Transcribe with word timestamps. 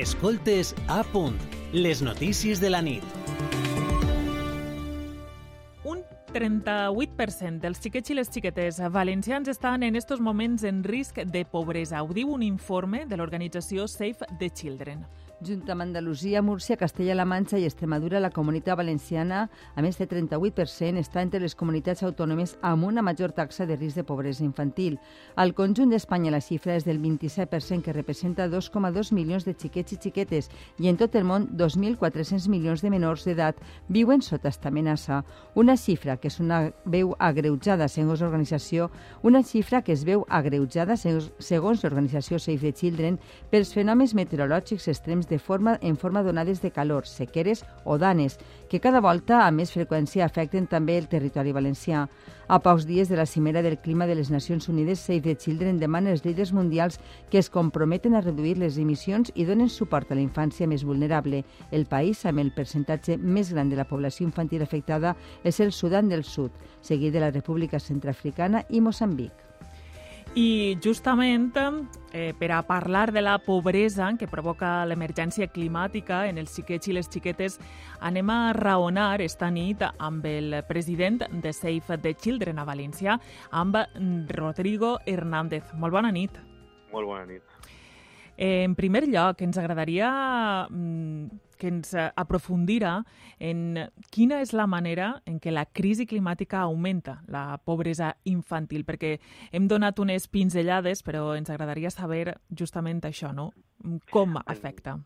Escoltes 0.00 0.74
a 0.88 1.02
punt, 1.04 1.36
les 1.74 2.00
notícies 2.00 2.58
de 2.58 2.70
la 2.70 2.80
nit. 2.80 3.04
Un 5.84 6.00
38% 6.32 7.60
dels 7.60 7.82
xiquets 7.84 8.08
i 8.08 8.16
les 8.16 8.30
xiquetes 8.32 8.78
valencians 8.94 9.50
estan 9.52 9.84
en 9.84 10.00
estos 10.00 10.22
moments 10.24 10.64
en 10.64 10.80
risc 10.88 11.20
de 11.20 11.44
pobresa. 11.44 12.00
Ho 12.00 12.16
diu 12.16 12.32
un 12.32 12.40
informe 12.40 13.04
de 13.04 13.18
l'organització 13.20 13.84
Save 13.92 14.24
the 14.38 14.48
Children. 14.48 15.04
Junt 15.40 15.70
amb 15.72 15.80
Andalusia, 15.80 16.42
Múrcia, 16.42 16.76
Castella-La 16.76 17.24
Manxa 17.24 17.56
i 17.56 17.64
Extremadura, 17.64 18.20
la 18.20 18.28
comunitat 18.28 18.76
valenciana, 18.76 19.46
a 19.72 19.80
més 19.80 19.96
de 19.96 20.04
38%, 20.04 21.00
està 21.00 21.22
entre 21.24 21.40
les 21.40 21.54
comunitats 21.56 22.02
autònomes 22.04 22.58
amb 22.60 22.84
una 22.84 23.00
major 23.00 23.32
taxa 23.32 23.64
de 23.64 23.78
risc 23.78 23.96
de 23.96 24.04
pobresa 24.04 24.44
infantil. 24.44 24.98
Al 25.40 25.54
conjunt 25.56 25.94
d'Espanya 25.94 26.34
la 26.34 26.42
xifra 26.44 26.74
és 26.76 26.84
del 26.84 27.00
27%, 27.00 27.80
que 27.80 27.94
representa 27.96 28.50
2,2 28.52 29.14
milions 29.16 29.46
de 29.48 29.54
xiquets 29.56 29.94
i 29.96 29.98
xiquetes, 30.02 30.50
i 30.76 30.90
en 30.92 31.00
tot 31.00 31.16
el 31.16 31.24
món 31.24 31.48
2.400 31.56 32.50
milions 32.52 32.84
de 32.84 32.92
menors 32.92 33.24
d'edat 33.24 33.56
viuen 33.88 34.20
sota 34.20 34.52
esta 34.52 34.68
amenaça. 34.68 35.22
Una 35.54 35.78
xifra 35.80 36.18
que 36.20 36.28
és 36.28 36.36
una 36.44 36.66
veu 36.84 37.16
agreujada 37.16 37.88
segons 37.88 38.20
l'organització, 38.20 38.90
una 39.22 39.40
xifra 39.40 39.80
que 39.80 39.96
es 39.96 40.04
veu 40.04 40.26
agreujada 40.28 41.00
segons 41.00 41.80
l'organització 41.80 42.36
Save 42.36 42.60
the 42.60 42.76
Children 42.76 43.16
pels 43.48 43.72
fenòmens 43.72 44.12
meteorològics 44.12 44.92
extrems 44.92 45.29
de 45.30 45.38
forma, 45.38 45.78
en 45.80 45.96
forma 45.96 46.22
d'onades 46.22 46.60
de 46.60 46.72
calor, 46.74 47.06
sequeres 47.06 47.64
o 47.84 47.96
danes, 47.96 48.36
que 48.68 48.80
cada 48.84 49.00
volta 49.00 49.46
amb 49.46 49.62
més 49.62 49.72
freqüència 49.72 50.26
afecten 50.26 50.66
també 50.68 50.98
el 50.98 51.08
territori 51.08 51.54
valencià. 51.56 52.08
A 52.50 52.58
pocs 52.58 52.84
dies 52.84 53.08
de 53.08 53.16
la 53.16 53.26
cimera 53.30 53.62
del 53.62 53.78
clima 53.78 54.08
de 54.10 54.16
les 54.18 54.30
Nacions 54.30 54.68
Unides, 54.68 55.00
Save 55.00 55.22
the 55.22 55.36
Children 55.36 55.78
demana 55.78 56.10
als 56.10 56.24
líders 56.24 56.52
mundials 56.52 56.98
que 57.30 57.38
es 57.38 57.48
comprometen 57.48 58.14
a 58.18 58.20
reduir 58.20 58.58
les 58.58 58.76
emissions 58.76 59.30
i 59.34 59.46
donen 59.46 59.70
suport 59.70 60.10
a 60.10 60.18
la 60.18 60.24
infància 60.24 60.66
més 60.66 60.82
vulnerable. 60.84 61.44
El 61.70 61.86
país 61.86 62.24
amb 62.26 62.42
el 62.42 62.50
percentatge 62.52 63.16
més 63.16 63.54
gran 63.54 63.70
de 63.70 63.78
la 63.78 63.86
població 63.86 64.26
infantil 64.26 64.66
afectada 64.66 65.14
és 65.44 65.60
el 65.60 65.70
Sudan 65.70 66.10
del 66.10 66.24
Sud, 66.24 66.50
seguit 66.82 67.14
de 67.14 67.22
la 67.22 67.30
República 67.30 67.78
Centrafricana 67.78 68.66
i 68.68 68.82
Moçambic. 68.82 69.49
I 70.34 70.78
justament 70.78 71.50
eh, 72.12 72.32
per 72.38 72.52
a 72.52 72.62
parlar 72.62 73.10
de 73.10 73.20
la 73.20 73.38
pobresa 73.42 74.12
que 74.16 74.28
provoca 74.30 74.84
l'emergència 74.86 75.48
climàtica 75.50 76.20
en 76.28 76.38
els 76.38 76.54
xiquets 76.54 76.86
i 76.86 76.94
les 76.94 77.08
xiquetes, 77.10 77.58
anem 77.98 78.30
a 78.30 78.52
raonar 78.54 79.20
esta 79.24 79.50
nit 79.50 79.82
amb 79.82 80.24
el 80.30 80.60
president 80.68 81.24
de 81.42 81.52
Save 81.52 81.98
the 81.98 82.14
Children 82.14 82.62
a 82.62 82.64
València, 82.64 83.18
amb 83.50 83.74
Rodrigo 84.30 85.00
Hernández. 85.04 85.74
Molt 85.74 85.98
bona 85.98 86.12
nit. 86.14 86.38
Molt 86.92 87.10
bona 87.10 87.26
nit. 87.26 87.42
Eh, 88.36 88.62
en 88.62 88.76
primer 88.78 89.08
lloc, 89.10 89.42
ens 89.42 89.58
agradaria 89.58 90.68
mm, 90.70 91.26
que 91.60 91.68
ens 91.70 91.92
eh, 91.94 92.08
aprofundirà 92.16 92.96
en 93.38 93.76
quina 94.10 94.40
és 94.40 94.54
la 94.56 94.66
manera 94.70 95.12
en 95.28 95.38
què 95.42 95.52
la 95.52 95.66
crisi 95.68 96.08
climàtica 96.08 96.64
augmenta 96.64 97.20
la 97.28 97.60
pobresa 97.64 98.14
infantil, 98.24 98.86
perquè 98.88 99.18
hem 99.52 99.68
donat 99.70 100.00
unes 100.02 100.26
pinzellades, 100.32 101.04
però 101.06 101.34
ens 101.36 101.52
agradaria 101.52 101.92
saber 101.92 102.38
justament 102.56 103.04
això, 103.04 103.34
no? 103.36 103.50
Com 104.10 104.40
afecta. 104.44 104.98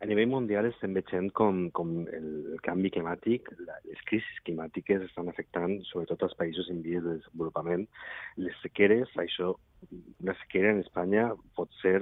A 0.00 0.06
nivell 0.06 0.28
mundial 0.30 0.68
estem 0.68 0.94
veient 0.96 1.30
com, 1.38 1.64
com 1.76 1.94
el 2.18 2.58
canvi 2.66 2.92
climàtic, 2.94 3.48
les 3.60 4.02
crisis 4.10 4.42
climàtiques 4.46 5.06
estan 5.08 5.30
afectant 5.32 5.78
sobretot 5.90 6.26
els 6.28 6.36
països 6.40 6.68
en 6.74 6.82
vies 6.84 7.02
de 7.04 7.16
desenvolupament. 7.18 7.86
Les 8.44 8.60
sequeres, 8.64 9.14
això 9.24 9.54
una 10.20 10.34
sequera 10.40 10.72
en 10.74 10.80
Espanya 10.82 11.28
pot 11.56 11.70
ser 11.80 12.00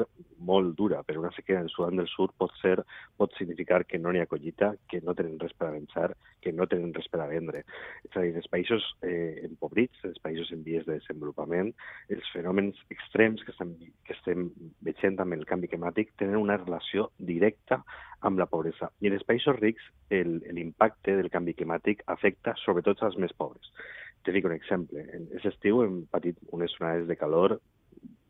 molt 0.49 0.75
dura, 0.79 1.03
però 1.05 1.21
una 1.21 1.33
sequera 1.37 1.61
en 1.61 1.69
Sudan 1.69 2.01
del 2.01 2.09
Sud 2.09 2.33
pot 2.41 2.53
ser 2.63 2.77
pot 3.21 3.35
significar 3.37 3.83
que 3.85 4.01
no 4.01 4.13
n'hi 4.13 4.23
ha 4.23 4.31
collita, 4.31 4.73
que 4.89 5.03
no 5.05 5.15
tenen 5.19 5.39
res 5.43 5.53
per 5.59 5.69
a 5.69 5.75
venjar, 5.75 6.09
que 6.41 6.53
no 6.57 6.67
tenen 6.71 6.95
res 6.97 7.09
per 7.13 7.21
a 7.23 7.29
vendre. 7.31 7.63
És 8.09 8.17
a 8.17 8.25
dir, 8.25 8.33
els 8.41 8.49
països 8.53 8.87
eh, 9.05 9.45
empobrits, 9.49 10.05
els 10.09 10.21
països 10.25 10.53
en 10.57 10.65
vies 10.67 10.87
de 10.89 10.97
desenvolupament, 10.99 11.73
els 12.17 12.33
fenòmens 12.33 12.81
extrems 12.97 13.45
que 13.45 13.53
estem, 13.55 13.77
que 14.09 14.17
estem 14.17 14.49
veient 14.97 15.21
amb 15.21 15.35
el 15.37 15.45
canvi 15.45 15.69
climàtic 15.69 16.13
tenen 16.19 16.37
una 16.41 16.57
relació 16.57 17.11
directa 17.19 17.83
amb 18.21 18.39
la 18.39 18.47
pobresa. 18.47 18.91
I 19.01 19.09
en 19.09 19.15
els 19.15 19.25
països 19.25 19.59
rics 19.61 19.83
l'impacte 20.11 21.17
del 21.17 21.31
canvi 21.31 21.55
climàtic 21.55 22.03
afecta 22.07 22.55
sobretot 22.65 23.03
als 23.03 23.17
més 23.17 23.33
pobres. 23.33 23.73
Te 24.25 24.33
dic 24.33 24.45
un 24.45 24.53
exemple. 24.53 25.01
En 25.13 25.29
aquest 25.29 25.53
estiu 25.53 25.83
hem 25.85 26.05
patit 26.11 26.37
unes 26.51 26.75
onades 26.81 27.07
de 27.07 27.17
calor 27.17 27.59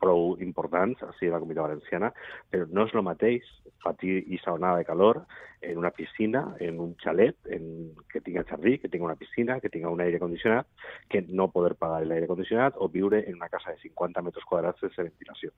prou 0.01 0.37
importants, 0.45 1.01
així 1.03 1.29
a 1.29 1.35
la 1.35 1.41
Comunitat 1.41 1.69
Valenciana, 1.69 2.13
però 2.53 2.67
no 2.69 2.85
és 2.87 2.95
el 2.95 3.05
mateix 3.07 3.47
patir 3.83 4.19
aquesta 4.21 4.55
onada 4.57 4.81
de 4.81 4.87
calor 4.89 5.23
en 5.63 5.79
una 5.79 5.91
piscina, 5.91 6.43
en 6.61 6.81
un 6.81 6.95
xalet, 7.03 7.37
en, 7.57 7.95
que 8.13 8.21
tinga 8.21 8.45
jardí, 8.45 8.77
que 8.79 8.91
tinga 8.93 9.09
una 9.09 9.17
piscina, 9.17 9.61
que 9.61 9.71
tinga 9.71 9.91
un 9.91 10.01
aire 10.01 10.21
condicionat, 10.23 10.67
que 11.09 11.23
no 11.29 11.51
poder 11.51 11.75
pagar 11.81 12.05
l'aire 12.07 12.29
condicionat 12.31 12.77
o 12.77 12.89
viure 12.89 13.23
en 13.27 13.37
una 13.41 13.49
casa 13.49 13.73
de 13.73 13.81
50 13.83 14.23
metres 14.23 14.45
quadrats 14.45 14.83
sense 14.85 15.09
ventilació. 15.09 15.53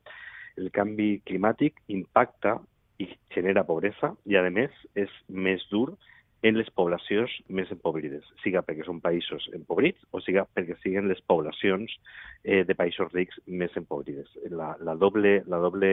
El 0.56 0.70
canvi 0.75 1.19
climàtic 1.26 1.82
impacta 1.88 2.58
i 2.98 3.08
genera 3.34 3.66
pobresa 3.66 4.14
i, 4.26 4.36
a 4.36 4.42
més, 4.50 4.75
és 4.98 5.12
més 5.28 5.64
dur 5.70 5.92
en 6.47 6.54
les 6.54 6.69
poblacions 6.71 7.32
més 7.50 7.71
empobrides, 7.75 8.26
siga 8.44 8.62
perquè 8.66 8.84
són 8.87 9.00
països 9.03 9.49
empobrits 9.56 10.04
o 10.15 10.21
siga 10.22 10.44
perquè 10.54 10.76
siguen 10.82 11.09
les 11.10 11.21
poblacions 11.26 11.94
eh, 12.44 12.62
de 12.69 12.76
països 12.78 13.10
rics 13.12 13.41
més 13.47 13.75
empobrides. 13.81 14.31
La, 14.54 14.75
la, 14.84 14.94
doble, 14.94 15.41
la 15.50 15.59
doble, 15.65 15.93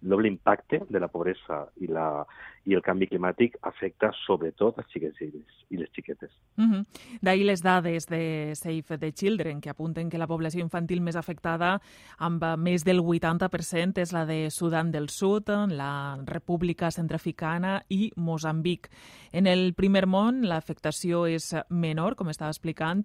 doble 0.00 0.28
impacte 0.28 0.82
de 0.88 1.00
la 1.00 1.08
pobresa 1.08 1.64
i, 1.80 1.88
la, 1.90 2.24
i 2.66 2.74
el 2.74 2.82
canvi 2.82 3.08
climàtic 3.10 3.56
afecta 3.66 4.10
sobretot 4.24 4.78
els 4.80 4.88
xiquets 4.92 5.22
i 5.22 5.28
les, 5.30 5.60
i 5.70 5.80
les 5.80 5.90
xiquetes. 5.94 6.30
Mm 6.56 6.72
-hmm. 6.72 6.84
D'ahir 7.22 7.46
les 7.46 7.62
dades 7.62 8.06
de 8.06 8.52
Save 8.54 8.98
the 8.98 9.12
Children, 9.12 9.60
que 9.60 9.70
apunten 9.70 10.10
que 10.10 10.18
la 10.18 10.26
població 10.26 10.60
infantil 10.60 11.00
més 11.00 11.16
afectada, 11.16 11.80
amb 12.18 12.42
més 12.58 12.84
del 12.84 13.00
80%, 13.00 13.98
és 13.98 14.12
la 14.12 14.26
de 14.26 14.50
Sudan 14.50 14.90
del 14.90 15.08
Sud, 15.08 15.48
la 15.68 16.18
República 16.24 16.90
Centrafricana 16.90 17.82
i 17.88 18.12
Mozambic. 18.16 18.90
En 19.32 19.46
el 19.46 19.74
primer 19.74 20.06
món 20.06 20.42
l'afectació 20.42 21.26
és 21.26 21.54
menor, 21.68 22.16
com 22.16 22.28
estava 22.28 22.50
explicant, 22.50 23.02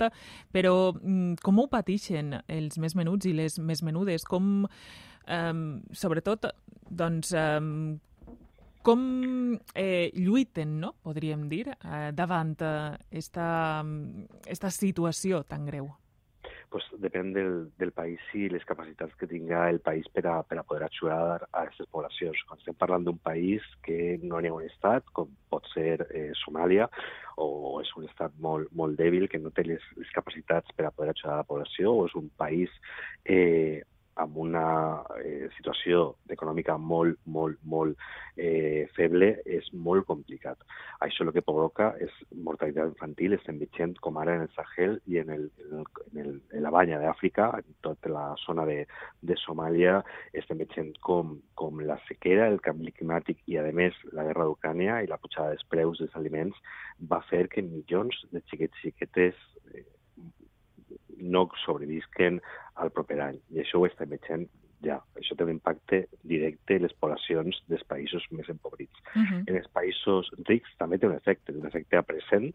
però 0.52 0.94
mm, 0.94 1.36
com 1.42 1.60
ho 1.60 1.68
pateixen 1.68 2.42
els 2.48 2.78
més 2.78 2.96
menuts 2.96 3.26
i 3.26 3.34
les 3.34 3.60
més 3.60 3.84
menudes? 3.84 4.24
Com, 4.24 4.68
eh, 5.28 5.54
sobretot, 5.92 6.52
doncs, 6.90 7.34
eh, 7.34 7.60
com 8.82 9.02
eh, 9.76 10.12
lluiten, 10.16 10.80
no? 10.82 10.96
podríem 11.04 11.48
dir, 11.50 11.68
eh, 11.70 12.12
davant 12.14 12.56
eh, 12.62 12.98
esta, 13.12 13.84
esta 14.46 14.72
situació 14.74 15.44
tan 15.44 15.66
greu? 15.70 15.92
pues 16.72 16.86
depèn 17.04 17.34
del, 17.36 17.68
del 17.76 17.92
país 17.92 18.22
i 18.32 18.46
les 18.48 18.64
capacitats 18.64 19.12
que 19.20 19.28
tinga 19.28 19.66
el 19.70 19.82
país 19.84 20.08
per 20.16 20.24
a, 20.32 20.38
per 20.48 20.56
a 20.62 20.64
poder 20.64 20.86
ajudar 20.88 21.44
a 21.44 21.66
aquestes 21.66 21.90
poblacions. 21.92 22.40
Quan 22.48 22.62
estem 22.62 22.78
parlant 22.80 23.04
d'un 23.04 23.18
país 23.20 23.66
que 23.84 24.16
no 24.24 24.40
n'hi 24.40 24.48
ha 24.48 24.56
un 24.56 24.70
estat, 24.70 25.04
com 25.12 25.28
pot 25.52 25.68
ser 25.74 26.00
eh, 26.08 26.32
Somàlia, 26.46 26.88
o 27.44 27.76
és 27.84 27.92
un 28.00 28.08
estat 28.08 28.40
molt, 28.40 28.72
molt 28.72 28.96
dèbil 28.96 29.28
que 29.28 29.42
no 29.44 29.52
té 29.52 29.68
les, 29.68 29.84
les 30.00 30.16
capacitats 30.16 30.72
per 30.78 30.88
a 30.88 30.94
poder 30.96 31.12
ajudar 31.12 31.36
a 31.36 31.42
la 31.44 31.50
població, 31.52 31.92
o 31.92 32.08
és 32.08 32.16
un 32.16 32.32
país 32.40 32.72
eh, 33.26 33.84
amb 34.22 34.38
una 34.44 34.66
eh, 35.22 35.50
situació 35.58 36.16
econòmica 36.32 36.78
molt, 36.78 37.20
molt, 37.26 37.60
molt 37.64 37.98
eh, 38.38 38.88
feble, 38.96 39.32
és 39.46 39.68
molt 39.74 40.06
complicat. 40.10 40.62
Això 41.06 41.26
el 41.26 41.34
que 41.36 41.44
provoca 41.46 41.92
és 42.04 42.14
mortalitat 42.48 42.94
infantil, 42.94 43.36
estem 43.38 43.60
veient 43.62 43.96
com 44.04 44.20
ara 44.22 44.38
en 44.38 44.46
el 44.46 44.52
Sahel 44.56 44.98
i 45.12 45.20
en, 45.22 45.32
el, 45.36 45.48
en, 45.72 45.86
el, 46.24 46.34
en 46.54 46.66
la 46.66 46.74
banya 46.74 47.02
d'Àfrica, 47.02 47.50
en 47.60 47.78
tota 47.86 48.12
la 48.14 48.26
zona 48.46 48.66
de, 48.70 48.84
de 49.22 49.38
Somàlia, 49.44 50.00
estem 50.38 50.62
veient 50.62 50.94
com, 51.06 51.38
com 51.60 51.82
la 51.86 52.00
sequera, 52.08 52.50
el 52.52 52.62
canvi 52.64 52.94
climàtic 52.98 53.42
i, 53.48 53.58
a 53.58 53.66
més, 53.76 53.98
la 54.16 54.28
guerra 54.28 54.48
d'Ucrània 54.50 55.02
i 55.02 55.10
la 55.12 55.20
pujada 55.22 55.56
dels 55.56 55.68
preus 55.72 56.02
dels 56.02 56.16
aliments 56.20 56.58
va 57.12 57.22
fer 57.30 57.48
que 57.52 57.66
milions 57.66 58.18
de 58.32 58.44
xiquets 58.50 58.78
i 58.82 58.92
xiquetes 58.92 59.38
eh, 59.74 59.86
no 61.22 61.48
sobrevisquen 61.66 62.42
al 62.76 62.92
proper 62.92 63.22
any. 63.22 63.40
I 63.54 63.64
això 63.64 63.80
ho 63.80 63.88
estem 63.88 64.12
veient 64.12 64.50
ja. 64.86 64.98
Això 65.18 65.36
té 65.38 65.46
un 65.46 65.54
impacte 65.54 66.06
directe 66.28 66.78
en 66.78 66.86
les 66.86 66.94
poblacions 67.00 67.58
dels 67.70 67.84
països 67.90 68.26
més 68.32 68.50
empobrits. 68.50 68.98
Uh 69.16 69.22
-huh. 69.22 69.44
En 69.48 69.56
els 69.56 69.68
països 69.74 70.32
rics 70.48 70.70
també 70.78 70.98
té 70.98 71.08
un 71.08 71.16
efecte, 71.16 71.54
un 71.54 71.68
efecte 71.68 72.02
present 72.04 72.54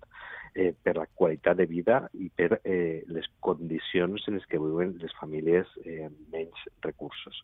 eh, 0.55 0.75
per 0.83 0.97
la 0.97 1.07
qualitat 1.07 1.57
de 1.57 1.67
vida 1.67 2.09
i 2.15 2.29
per 2.29 2.61
eh, 2.65 3.05
les 3.07 3.27
condicions 3.41 4.29
en 4.29 4.35
les 4.35 4.47
que 4.47 4.59
viuen 4.59 4.99
les 4.99 5.15
famílies 5.21 5.67
eh, 5.85 6.05
amb 6.07 6.17
menys 6.33 6.61
recursos. 6.83 7.43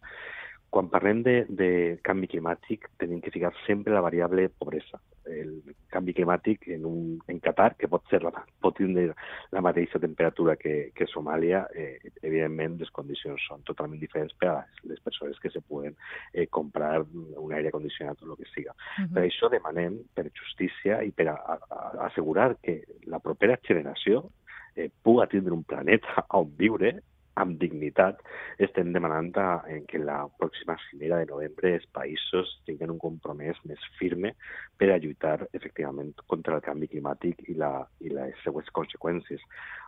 Quan 0.71 0.89
parlem 0.89 1.23
de, 1.23 1.45
de 1.49 1.99
canvi 2.03 2.27
climàtic, 2.29 2.89
tenim 2.97 3.21
que 3.21 3.31
ficar 3.31 3.53
sempre 3.67 3.93
la 3.93 4.01
variable 4.01 4.49
pobresa. 4.49 5.01
El 5.27 5.61
canvi 5.89 6.15
climàtic 6.15 6.69
en, 6.69 6.87
un, 6.87 7.19
en 7.29 7.41
Qatar, 7.41 7.77
que 7.77 7.89
pot, 7.89 8.09
ser 8.09 8.23
la, 8.23 8.33
pot 8.63 8.77
tindre 8.79 9.13
la 9.53 9.63
mateixa 9.65 10.01
temperatura 10.03 10.57
que, 10.61 10.93
que 10.97 11.09
Somàlia, 11.11 11.65
eh, 11.75 12.13
evidentment 12.23 12.79
les 12.81 12.93
condicions 12.95 13.43
són 13.49 13.65
totalment 13.69 14.01
diferents 14.01 14.35
per 14.41 14.51
a 14.53 14.59
les 14.89 15.03
persones 15.05 15.41
que 15.43 15.51
se 15.51 15.61
poden 15.61 15.97
eh, 16.33 16.47
comprar 16.47 16.95
un 17.03 17.53
aire 17.53 17.73
condicionat 17.75 18.23
o 18.23 18.31
el 18.31 18.39
que 18.39 18.51
siga. 18.55 18.73
Uh 18.73 19.05
-huh. 19.05 19.15
Per 19.15 19.23
això 19.27 19.51
demanem, 19.51 19.99
per 20.15 20.31
justícia 20.31 21.03
i 21.03 21.11
per 21.11 21.29
a, 21.29 21.35
a, 21.35 21.59
a 21.71 22.07
assegurar 22.07 22.57
que 22.63 22.83
la 23.07 23.19
propera 23.19 23.59
generació 23.63 24.31
eh, 24.77 24.91
puga 25.03 25.27
tindre 25.27 25.53
un 25.53 25.65
planeta 25.65 26.27
on 26.31 26.57
viure, 26.57 27.03
amb 27.41 27.59
dignitat 27.61 28.21
estem 28.67 28.93
demanant 28.93 29.31
en 29.71 29.87
que 29.89 30.01
la 30.03 30.19
pròxima 30.39 30.77
cimera 30.89 31.21
de 31.21 31.29
novembre 31.31 31.75
els 31.79 31.87
països 31.97 32.51
tinguin 32.67 32.93
un 32.93 33.01
compromès 33.01 33.61
més 33.69 33.87
firme 33.99 34.35
per 34.79 34.91
a 34.93 34.99
lluitar 35.03 35.39
efectivament 35.53 36.13
contra 36.27 36.59
el 36.59 36.65
canvi 36.67 36.91
climàtic 36.93 37.45
i, 37.49 37.57
la, 37.63 37.87
i 38.01 38.13
les 38.13 38.37
seues 38.45 38.69
conseqüències. 38.77 39.41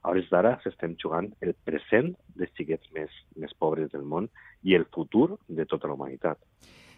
A 0.02 0.12
hores 0.12 0.30
d'ara 0.32 0.56
s'estem 0.62 0.96
jugant 1.00 1.32
el 1.40 1.54
present 1.68 2.14
dels 2.38 2.54
xiquets 2.56 2.88
més, 2.96 3.12
més 3.36 3.52
pobres 3.58 3.92
del 3.92 4.08
món 4.08 4.30
i 4.62 4.78
el 4.78 4.88
futur 4.94 5.34
de 5.48 5.68
tota 5.68 5.90
la 5.90 5.98
humanitat. 5.98 6.40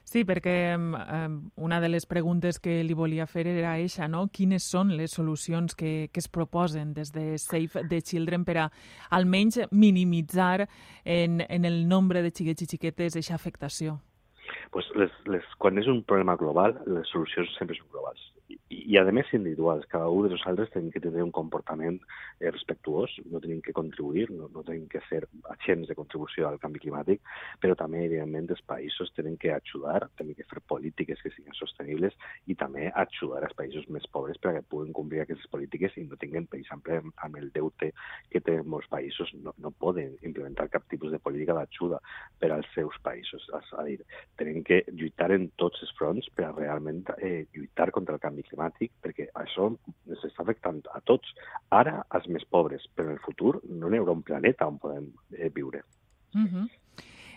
Sí, 0.06 0.22
perquè 0.22 0.54
eh, 0.76 1.28
una 1.56 1.80
de 1.82 1.88
les 1.90 2.04
preguntes 2.06 2.60
que 2.62 2.76
li 2.86 2.94
volia 2.94 3.26
fer 3.26 3.42
era 3.50 3.72
eixa, 3.74 4.06
no? 4.06 4.28
Quines 4.30 4.62
són 4.62 4.92
les 4.94 5.16
solucions 5.18 5.74
que, 5.74 6.08
que 6.14 6.22
es 6.22 6.30
proposen 6.30 6.92
des 6.94 7.10
de 7.10 7.24
Save 7.42 7.82
the 7.90 7.98
Children 8.00 8.44
per 8.46 8.56
a 8.62 8.68
almenys 9.18 9.64
minimitzar 9.72 10.68
en, 11.02 11.42
en 11.42 11.66
el 11.66 11.88
nombre 11.90 12.22
de 12.22 12.30
xiquets 12.30 12.62
i 12.62 12.70
xiquetes 12.76 13.18
aquesta 13.18 13.34
afectació? 13.34 13.98
Pues 14.70 14.86
les, 14.94 15.10
les, 15.26 15.50
quan 15.58 15.82
és 15.82 15.90
un 15.90 16.04
problema 16.06 16.38
global, 16.38 16.78
les 16.86 17.10
solucions 17.10 17.50
sempre 17.58 17.74
són 17.74 17.90
globals 17.90 18.22
i, 18.70 18.98
a 18.98 19.04
més 19.14 19.32
individuals. 19.34 19.86
Cada 19.90 20.08
un 20.08 20.26
de 20.26 20.34
nosaltres 20.34 20.70
tenim 20.74 20.92
que 20.94 21.02
tenir 21.02 21.22
un 21.24 21.32
comportament 21.34 21.98
eh, 22.40 22.50
respectuós, 22.50 23.14
no 23.30 23.42
tenim 23.42 23.60
que 23.64 23.74
contribuir, 23.76 24.30
no, 24.30 24.50
no 24.54 24.64
tenim 24.66 24.86
que 24.90 25.02
ser 25.10 25.24
agents 25.56 25.88
de 25.88 25.96
contribució 25.98 26.48
al 26.48 26.60
canvi 26.62 26.82
climàtic, 26.84 27.22
però 27.62 27.76
també, 27.78 28.04
evidentment, 28.06 28.48
els 28.54 28.62
països 28.68 29.12
tenen 29.16 29.36
que 29.40 29.52
ajudar, 29.54 30.06
tenen 30.20 30.36
que 30.38 30.46
fer 30.48 30.62
polítiques 30.68 31.22
que 31.22 31.32
siguin 31.34 31.56
sostenibles 31.58 32.16
i 32.46 32.56
també 32.58 32.90
ajudar 32.94 33.42
els 33.46 33.56
països 33.58 33.88
més 33.92 34.06
pobres 34.12 34.40
perquè 34.42 34.62
puguen 34.70 34.92
complir 34.96 35.22
aquestes 35.24 35.48
polítiques 35.52 35.96
i 35.96 36.06
no 36.06 36.18
tinguin, 36.20 36.46
per 36.50 36.60
exemple, 36.60 37.00
amb 37.24 37.40
el 37.40 37.50
deute 37.54 37.92
que 38.30 38.42
tenen 38.44 38.68
molts 38.70 38.88
països, 38.92 39.32
no, 39.42 39.54
no 39.62 39.72
poden 39.82 40.16
implementar 40.22 40.68
cap 40.72 40.86
tipus 40.90 41.12
de 41.12 41.20
política 41.22 41.56
d'ajuda 41.56 42.00
per 42.40 42.52
als 42.54 42.68
seus 42.74 42.96
països. 43.04 43.46
És 43.56 43.72
a 43.76 43.84
dir, 43.86 43.98
tenen 44.40 44.64
que 44.66 44.82
lluitar 44.92 45.30
en 45.34 45.48
tots 45.60 45.82
els 45.84 45.92
fronts 45.98 46.28
per 46.36 46.48
a 46.48 46.54
realment 46.56 47.04
eh, 47.18 47.46
lluitar 47.54 47.90
contra 47.94 48.16
el 48.16 48.22
canvi 48.22 48.44
climàtic 48.46 48.92
perquè 49.02 49.28
això 49.42 49.70
ens 49.72 50.24
està 50.26 50.44
afectant 50.44 50.82
a 50.94 51.02
tots. 51.08 51.32
Ara, 51.74 51.98
els 52.16 52.28
més 52.32 52.44
pobres, 52.52 52.84
però 52.94 53.10
en 53.10 53.16
el 53.16 53.22
futur 53.24 53.56
no 53.68 53.90
n'hi 53.90 54.00
haurà 54.00 54.16
un 54.16 54.24
planeta 54.26 54.68
on 54.68 54.80
podem 54.82 55.08
eh, 55.36 55.45
viure. 55.54 55.82
Mm 56.34 56.46
-hmm. 56.46 56.68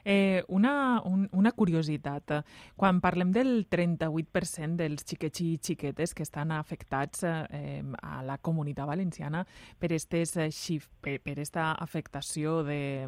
Eh, 0.03 0.43
una, 0.47 1.01
un, 1.03 1.27
una 1.31 1.51
curiositat. 1.51 2.43
Quan 2.75 3.01
parlem 3.01 3.31
del 3.31 3.67
38% 3.69 4.75
dels 4.79 5.05
xiquets 5.05 5.41
i 5.41 5.49
xiquetes 5.61 6.13
que 6.15 6.23
estan 6.23 6.51
afectats 6.51 7.23
eh, 7.23 7.83
a 8.01 8.23
la 8.23 8.37
comunitat 8.37 8.87
valenciana 8.87 9.45
per, 9.77 9.91
estes, 9.93 10.35
eh, 10.37 10.79
per, 11.01 11.19
per 11.21 11.39
esta 11.39 11.73
afectació 11.73 12.63
de, 12.63 13.07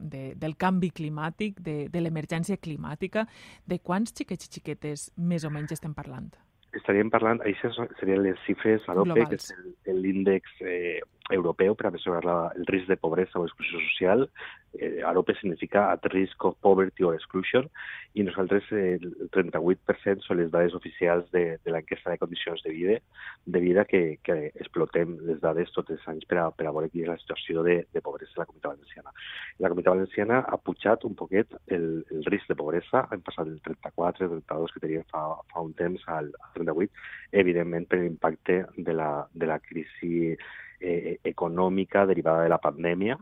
de, 0.00 0.34
del 0.34 0.56
canvi 0.56 0.90
climàtic, 0.90 1.60
de, 1.60 1.88
de 1.88 2.00
l'emergència 2.00 2.56
climàtica, 2.56 3.26
de 3.66 3.78
quants 3.78 4.14
xiquets 4.16 4.48
i 4.48 4.54
xiquetes 4.58 5.10
més 5.16 5.44
o 5.44 5.50
menys 5.50 5.72
estem 5.72 5.94
parlant? 5.94 6.32
estaríem 6.76 7.10
parlant, 7.10 7.40
això 7.42 7.70
serien 7.98 8.22
les 8.22 8.38
xifres 8.46 8.84
a 8.86 8.94
l'OPE, 8.94 9.24
que 9.32 9.38
és 9.40 9.48
l'índex 9.90 10.60
eh, 10.62 11.00
europeu 11.30 11.74
per 11.74 11.88
a 11.88 11.94
mesurar 11.94 12.52
el 12.56 12.66
risc 12.66 12.88
de 12.88 12.96
pobresa 12.96 13.38
o 13.38 13.46
exclusió 13.46 13.80
social. 13.88 14.28
Eh, 14.72 15.02
AROPE 15.02 15.34
significa 15.40 15.90
At 15.90 16.04
Risk 16.12 16.44
of 16.44 16.56
Poverty 16.60 17.02
or 17.02 17.14
Exclusion, 17.14 17.66
i 18.14 18.22
nosaltres 18.22 18.68
el 18.74 19.02
38% 19.34 20.22
són 20.22 20.38
les 20.38 20.50
dades 20.50 20.74
oficials 20.78 21.26
de, 21.34 21.58
de 21.64 21.74
l'enquesta 21.74 22.12
de 22.12 22.20
condicions 22.22 22.62
de 22.62 22.70
vida, 22.74 22.98
de 23.46 23.62
vida 23.62 23.84
que, 23.84 24.18
que 24.22 24.36
explotem 24.54 25.16
les 25.26 25.40
dades 25.42 25.70
tots 25.74 25.90
els 25.94 26.06
anys 26.10 26.26
per 26.30 26.38
a, 26.42 26.46
per 26.54 26.68
a 26.68 26.74
veure 26.76 26.90
quina 26.90 27.08
és 27.08 27.12
la 27.12 27.18
situació 27.22 27.64
de, 27.66 27.76
de 27.90 28.02
pobresa 28.04 28.38
a 28.38 28.42
la 28.44 28.48
Comunitat 28.50 28.76
Valenciana. 28.76 29.14
La 29.58 29.72
Comunitat 29.72 29.96
Valenciana 29.96 30.40
ha 30.46 30.60
pujat 30.62 31.06
un 31.06 31.18
poquet 31.18 31.58
el, 31.66 31.90
el 32.14 32.24
risc 32.30 32.50
de 32.50 32.58
pobresa, 32.62 33.06
hem 33.10 33.26
passat 33.26 33.50
del 33.50 33.60
34, 33.66 34.30
32 34.38 34.74
que 34.74 34.86
teníem 34.86 35.06
fa, 35.10 35.26
fa 35.50 35.66
un 35.66 35.74
temps 35.78 36.06
al, 36.14 36.30
al 36.30 36.56
38, 36.58 37.06
evidentment 37.42 37.90
per 37.90 38.02
l'impacte 38.02 38.62
de 38.76 38.94
la, 38.94 39.12
de 39.34 39.50
la 39.50 39.58
crisi 39.62 40.36
eh, 40.80 41.18
econòmica 41.24 42.06
derivada 42.06 42.42
de 42.42 42.48
la 42.52 42.58
pandèmia, 42.58 43.18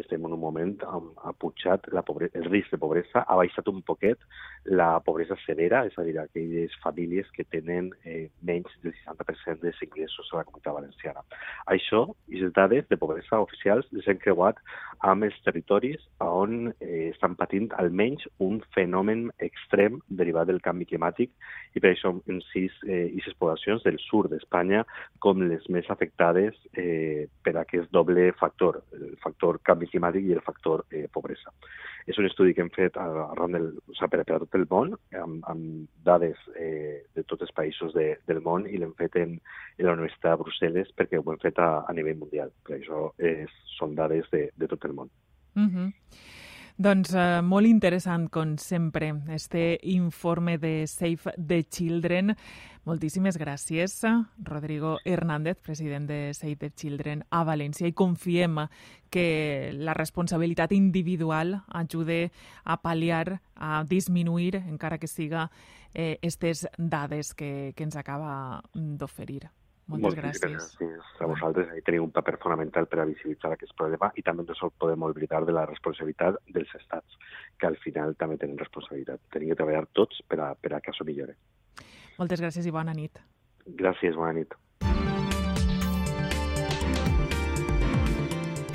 estem 0.00 0.24
en 0.26 0.34
un 0.36 0.40
moment 0.40 0.84
on 0.88 1.10
ha 1.24 1.32
pujat 1.32 1.86
la 1.94 2.02
pobresa, 2.06 2.38
el 2.38 2.48
risc 2.50 2.72
de 2.74 2.80
pobresa, 2.80 3.24
ha 3.26 3.36
baixat 3.38 3.68
un 3.68 3.82
poquet 3.86 4.18
la 4.64 5.00
pobresa 5.04 5.36
severa, 5.44 5.84
és 5.88 5.96
a 5.98 6.04
dir, 6.04 6.16
aquelles 6.20 6.74
famílies 6.82 7.28
que 7.36 7.46
tenen 7.48 7.90
eh, 8.04 8.28
menys 8.46 8.72
del 8.84 8.94
60% 9.04 9.64
dels 9.64 9.82
ingressos 9.86 10.30
a 10.32 10.40
la 10.40 10.46
comunitat 10.48 10.76
valenciana. 10.76 11.24
Això, 11.72 12.06
i 12.28 12.42
les 12.42 12.52
dades 12.56 12.88
de 12.90 12.98
pobresa 13.00 13.40
oficials, 13.44 13.88
les 13.96 14.08
hem 14.08 14.20
creuat 14.20 14.60
amb 15.06 15.24
els 15.24 15.36
territoris 15.46 16.02
on 16.24 16.72
eh, 16.80 17.10
estan 17.10 17.36
patint 17.38 17.70
almenys 17.80 18.26
un 18.44 18.60
fenomen 18.74 19.28
extrem 19.40 20.00
derivat 20.08 20.50
del 20.50 20.60
canvi 20.64 20.88
climàtic 20.88 21.32
i 21.74 21.80
per 21.80 21.92
això 21.92 22.12
en 22.28 22.40
sis 22.50 22.74
eh, 22.86 23.08
sis 23.24 23.36
poblacions 23.38 23.84
del 23.84 23.98
sud 24.02 24.30
d'Espanya 24.32 24.84
com 25.24 25.42
les 25.44 25.64
més 25.72 25.88
afectades 25.92 26.56
eh, 26.74 27.28
per 27.44 27.56
aquest 27.60 27.90
doble 27.92 28.30
factor, 28.40 28.82
el 28.96 29.16
factor 29.24 29.60
canvi 29.66 29.89
climàtic 29.92 30.26
i 30.26 30.34
el 30.36 30.42
factor 30.46 30.84
eh, 30.90 31.06
pobresa. 31.12 31.52
És 32.10 32.18
un 32.18 32.26
estudi 32.26 32.54
que 32.54 32.64
hem 32.64 32.72
fet 32.74 32.96
arran 33.00 33.56
del, 33.56 33.68
o 33.86 33.94
sigui, 33.94 34.10
per, 34.12 34.24
per 34.24 34.36
a 34.36 34.40
tot 34.42 34.58
el 34.58 34.66
món, 34.70 34.94
amb, 35.20 35.44
amb 35.52 35.88
dades 36.06 36.40
eh, 36.56 37.02
de 37.16 37.24
tots 37.28 37.46
els 37.46 37.54
països 37.56 37.94
de, 37.94 38.08
del 38.30 38.42
món, 38.46 38.66
i 38.66 38.80
l'hem 38.80 38.94
fet 38.98 39.18
en, 39.20 39.36
en 39.78 39.86
la 39.86 39.96
Universitat 39.98 40.32
de 40.32 40.42
Brussel·les 40.44 40.92
perquè 40.96 41.20
ho 41.20 41.26
hem 41.26 41.40
fet 41.42 41.60
a, 41.62 41.70
a 41.86 41.96
nivell 41.96 42.18
mundial. 42.22 42.52
Per 42.66 42.78
això 42.78 43.10
és, 43.18 43.52
són 43.76 43.94
dades 43.98 44.30
de, 44.34 44.48
de 44.56 44.70
tot 44.70 44.88
el 44.88 44.96
món. 44.96 45.12
Mm 45.54 45.68
-hmm. 45.68 45.92
Doncs 46.80 47.10
eh, 47.12 47.42
molt 47.44 47.68
interessant, 47.68 48.30
com 48.32 48.54
sempre, 48.56 49.10
este 49.34 49.78
informe 49.92 50.54
de 50.56 50.86
Save 50.88 51.34
the 51.36 51.58
Children. 51.68 52.32
Moltíssimes 52.88 53.36
gràcies, 53.36 53.98
Rodrigo 54.38 54.94
Hernández, 55.04 55.58
president 55.60 56.08
de 56.08 56.32
Save 56.32 56.56
the 56.56 56.70
Children 56.70 57.26
a 57.28 57.42
València, 57.44 57.84
i 57.84 57.92
confiem 57.92 58.62
que 59.12 59.74
la 59.76 59.92
responsabilitat 59.92 60.72
individual 60.72 61.58
ajude 61.68 62.30
a 62.64 62.80
pal·liar, 62.80 63.42
a 63.56 63.84
disminuir, 63.84 64.62
encara 64.62 64.96
que 64.96 65.06
siga, 65.06 65.50
eh, 65.92 66.16
estes 66.22 66.64
dades 66.78 67.34
que, 67.34 67.74
que 67.76 67.84
ens 67.84 68.00
acaba 68.00 68.62
d'oferir. 68.72 69.50
Moltes 69.90 70.14
gràcies. 70.18 70.40
gràcies 70.78 71.20
a 71.20 71.26
vosaltres. 71.26 71.70
Ahí 71.74 71.82
teniu 71.82 72.04
un 72.04 72.12
paper 72.14 72.36
fonamental 72.42 72.86
per 72.86 73.00
a 73.00 73.06
visibilitzar 73.08 73.52
aquest 73.56 73.74
problema 73.76 74.12
i 74.14 74.22
també 74.22 74.44
no 74.46 74.54
ens 74.54 74.78
podem 74.78 75.02
oblidar 75.02 75.44
de 75.44 75.52
la 75.52 75.66
responsabilitat 75.66 76.38
dels 76.48 76.74
estats, 76.78 77.18
que 77.58 77.66
al 77.66 77.76
final 77.82 78.14
també 78.16 78.38
tenen 78.38 78.58
responsabilitat. 78.58 79.20
Tenim 79.34 79.50
que 79.50 79.58
treballar 79.58 79.86
tots 79.92 80.22
per 80.28 80.40
a, 80.40 80.54
per 80.54 80.74
a 80.74 80.80
que 80.80 80.94
això 80.94 81.06
millore. 81.06 81.36
Moltes 82.18 82.40
gràcies 82.40 82.66
i 82.66 82.70
bona 82.70 82.94
nit. 82.94 83.18
Gràcies, 83.66 84.16
bona 84.16 84.32
nit. 84.32 84.54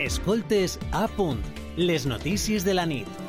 Escoltes 0.05 0.79
a 0.91 1.07
punt, 1.15 1.41
les 1.77 2.05
notícies 2.05 2.65
de 2.65 2.75
la 2.75 2.85
nit. 2.85 3.24